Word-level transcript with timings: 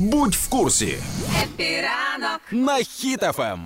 Будь 0.00 0.34
в 0.34 0.48
курсі 0.48 0.94
Happy 1.42 1.91
ранок 1.91 2.40
на 2.52 2.72
Хіт-ФМ. 2.76 3.58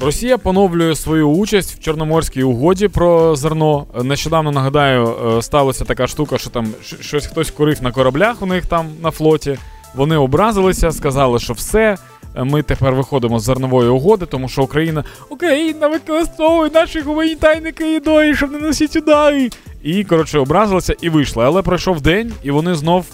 Росія 0.00 0.38
поновлює 0.38 0.96
свою 0.96 1.28
участь 1.28 1.74
в 1.74 1.80
Чорноморській 1.80 2.42
угоді 2.42 2.88
про 2.88 3.36
зерно. 3.36 3.86
Нещодавно 4.02 4.52
нагадаю, 4.52 5.16
е, 5.38 5.42
сталося 5.42 5.84
така 5.84 6.06
штука, 6.06 6.38
що 6.38 6.50
там 6.50 6.66
щось 7.00 7.26
хтось 7.26 7.50
курив 7.50 7.82
на 7.82 7.92
кораблях 7.92 8.42
у 8.42 8.46
них 8.46 8.66
там 8.66 8.86
на 9.02 9.10
флоті. 9.10 9.58
Вони 9.94 10.16
образилися, 10.16 10.92
сказали, 10.92 11.38
що 11.38 11.52
все. 11.52 11.96
е, 12.36 12.44
Ми 12.44 12.62
тепер 12.62 12.94
виходимо 12.94 13.40
з 13.40 13.42
зернової 13.44 13.88
угоди, 13.90 14.26
тому 14.26 14.48
що 14.48 14.62
Україна 14.62 15.04
Україна 15.30 15.88
використовує 15.88 16.70
наші 16.74 17.00
гуманітарні 17.00 17.72
коридори, 17.72 18.36
щоб 18.36 18.52
наносити 18.52 18.98
удари. 18.98 19.50
І 19.82 20.04
коротше 20.04 20.38
образилися 20.38 20.94
і 21.00 21.08
вийшли. 21.08 21.44
Але 21.44 21.62
пройшов 21.62 22.00
день, 22.00 22.32
і 22.42 22.50
вони 22.50 22.74
знов 22.74 23.06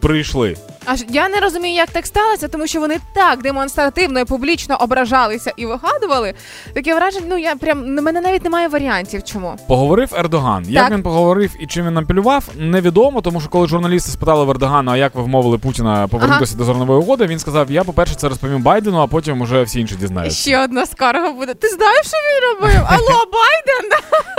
прийшли. 0.00 0.56
Аж 0.90 1.04
я 1.08 1.28
не 1.28 1.40
розумію, 1.40 1.74
як 1.74 1.90
так 1.90 2.06
сталося, 2.06 2.48
тому 2.48 2.66
що 2.66 2.80
вони 2.80 2.98
так 3.14 3.42
демонстративно 3.42 4.20
і 4.20 4.24
публічно 4.24 4.76
ображалися 4.76 5.52
і 5.56 5.66
вигадували. 5.66 6.34
Таке 6.72 6.94
враження, 6.94 7.26
ну 7.28 7.38
я 7.38 7.56
прям 7.56 7.94
на 7.94 8.02
мене 8.02 8.20
навіть 8.20 8.44
немає 8.44 8.68
варіантів. 8.68 9.22
Чому 9.22 9.56
Поговорив 9.68 10.14
Ердоган. 10.18 10.64
Як 10.68 10.90
він 10.90 11.02
поговорив 11.02 11.50
і 11.60 11.66
чим 11.66 11.86
він 11.86 11.94
напілював, 11.94 12.44
невідомо, 12.56 13.20
тому 13.20 13.40
що 13.40 13.50
коли 13.50 13.68
журналісти 13.68 14.10
спитали 14.10 14.44
в 14.44 14.50
Ердогана, 14.50 14.92
а 14.92 14.96
як 14.96 15.14
ви 15.14 15.22
вмовили 15.22 15.58
Путіна 15.58 16.08
повернутися 16.08 16.56
до 16.56 16.64
зернової 16.64 17.00
угоди, 17.00 17.26
він 17.26 17.38
сказав: 17.38 17.70
Я, 17.70 17.84
по-перше, 17.84 18.14
це 18.14 18.28
розповім 18.28 18.62
Байдену, 18.62 18.98
а 19.00 19.06
потім 19.06 19.40
уже 19.40 19.62
всі 19.62 19.80
інші 19.80 19.94
дізнаються. 19.94 20.38
ще 20.38 20.64
одна 20.64 20.86
скарга 20.86 21.32
буде? 21.32 21.54
Ти 21.54 21.68
знаєш, 21.68 22.06
що 22.06 22.16
він 22.16 22.54
робив? 22.54 22.86
Алло, 22.88 23.24
Байден! 23.32 23.98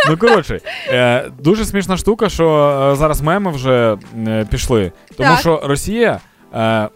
Ну 0.10 0.18
коротше, 0.18 0.60
е, 0.88 1.32
дуже 1.40 1.66
смішна 1.66 1.98
штука, 1.98 2.30
що 2.30 2.70
е, 2.94 2.96
зараз 2.96 3.22
меми 3.22 3.52
вже 3.52 3.98
е, 4.28 4.48
пішли. 4.52 4.92
Тому 5.18 5.38
що 5.38 5.62
Росія. 5.64 6.20
Е, 6.55 6.89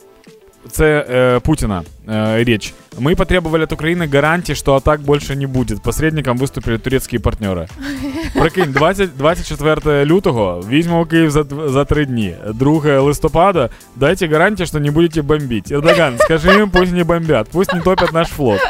це 0.71 1.07
э, 1.11 1.41
Путина 1.41 1.83
э, 2.07 2.45
речь. 2.45 2.75
Мы 3.01 3.15
потребовали 3.17 3.65
от 3.65 3.73
Украины 3.73 4.07
гарантии, 4.13 4.55
что 4.55 4.75
атак 4.75 5.01
больше 5.01 5.37
не 5.37 5.47
будет. 5.47 5.83
Посредником 5.83 6.37
выступили 6.39 6.79
турецкие 6.79 7.21
партнеры. 7.21 7.69
Прикинь, 8.35 8.73
20, 8.73 9.17
24 9.17 10.05
лютого 10.05 10.65
візьмемо 10.69 11.07
Київ 11.07 11.31
за, 11.31 11.41
дв- 11.41 11.69
за 11.69 11.85
три 11.85 12.07
дні. 12.07 12.37
2 12.55 13.01
листопада 13.01 13.69
дайте 13.97 14.29
гарантію, 14.29 14.67
що 14.67 14.81
не 14.81 14.91
будете 14.91 15.23
бомбить. 15.23 15.73
Ердоган, 15.73 16.19
скажи 16.19 16.51
їм, 16.57 16.71
пусть 16.71 16.93
не 16.93 17.05
бомбят, 17.05 17.47
пусть 17.53 17.75
не 17.75 17.81
топять 17.81 18.13
наш 18.13 18.29
флот. 18.29 18.61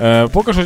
Е, 0.00 0.28
поки 0.28 0.52
що, 0.52 0.62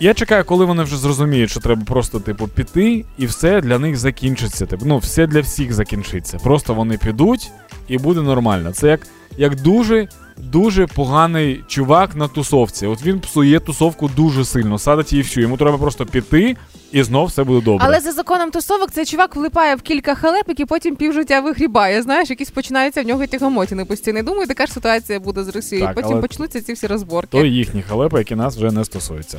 я 0.00 0.14
чекаю, 0.14 0.44
коли 0.44 0.64
вони 0.64 0.82
вже 0.82 0.96
зрозуміють, 0.96 1.50
що 1.50 1.60
треба 1.60 1.82
просто, 1.86 2.20
типу, 2.20 2.48
піти, 2.48 3.04
і 3.18 3.26
все 3.26 3.60
для 3.60 3.78
них 3.78 3.96
закінчиться. 3.96 4.66
Типу, 4.66 4.84
ну, 4.86 4.98
все 4.98 5.26
для 5.26 5.40
всіх 5.40 5.72
закінчиться. 5.72 6.38
Просто 6.38 6.74
вони 6.74 6.98
підуть 6.98 7.50
і 7.87 7.97
буде 7.97 8.21
нормально. 8.21 8.71
Це 8.71 8.87
як, 8.87 9.07
як 9.37 9.61
дуже. 9.61 10.07
Дуже 10.37 10.87
поганий 10.87 11.63
чувак 11.67 12.15
на 12.15 12.27
тусовці. 12.27 12.85
От 12.85 13.03
він 13.03 13.19
псує 13.19 13.59
тусовку 13.59 14.07
дуже 14.15 14.45
сильно, 14.45 14.79
садить 14.79 15.13
її 15.13 15.23
всю. 15.23 15.41
Йому 15.43 15.57
треба 15.57 15.77
просто 15.77 16.05
піти, 16.05 16.57
і 16.91 17.03
знов 17.03 17.27
все 17.27 17.43
буде 17.43 17.65
добре. 17.65 17.85
Але 17.87 17.99
за 17.99 18.11
законом 18.11 18.51
тусовок 18.51 18.91
цей 18.91 19.05
чувак 19.05 19.35
влипає 19.35 19.75
в 19.75 19.81
кілька 19.81 20.15
халепик 20.15 20.59
і 20.59 20.65
потім 20.65 20.95
півжиття 20.95 21.39
вигрібає. 21.39 22.01
Знаєш, 22.01 22.29
якісь 22.29 22.49
починаються 22.51 23.01
в 23.01 23.05
нього 23.05 23.27
тягомотіни 23.27 23.85
постійно. 23.85 24.23
Думаю, 24.23 24.47
така 24.47 24.65
ж 24.65 24.73
ситуація 24.73 25.19
буде 25.19 25.43
з 25.43 25.49
Росією. 25.49 25.87
Так, 25.87 25.95
потім 25.95 26.11
але- 26.11 26.21
почнуться 26.21 26.61
ці 26.61 26.73
всі 26.73 26.87
розборки. 26.87 27.37
То 27.37 27.45
їхні 27.45 27.81
халепи, 27.81 28.17
які 28.17 28.35
нас 28.35 28.57
вже 28.57 28.71
не 28.71 28.85
стосуються. 28.85 29.37